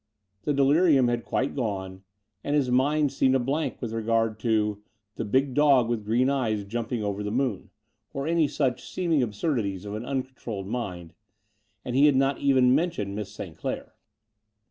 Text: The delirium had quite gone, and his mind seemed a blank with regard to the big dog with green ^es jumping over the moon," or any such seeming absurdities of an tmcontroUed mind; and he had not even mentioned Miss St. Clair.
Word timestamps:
The 0.45 0.53
delirium 0.55 1.09
had 1.09 1.23
quite 1.23 1.53
gone, 1.55 2.01
and 2.43 2.55
his 2.55 2.71
mind 2.71 3.11
seemed 3.13 3.35
a 3.35 3.39
blank 3.39 3.79
with 3.79 3.93
regard 3.93 4.39
to 4.39 4.81
the 5.15 5.23
big 5.23 5.53
dog 5.53 5.87
with 5.89 6.03
green 6.05 6.25
^es 6.25 6.67
jumping 6.67 7.03
over 7.03 7.21
the 7.21 7.29
moon," 7.29 7.69
or 8.11 8.25
any 8.25 8.47
such 8.47 8.89
seeming 8.91 9.21
absurdities 9.21 9.85
of 9.85 9.93
an 9.93 10.01
tmcontroUed 10.01 10.65
mind; 10.65 11.13
and 11.85 11.95
he 11.95 12.07
had 12.07 12.15
not 12.15 12.39
even 12.39 12.73
mentioned 12.73 13.13
Miss 13.15 13.31
St. 13.31 13.55
Clair. 13.55 13.93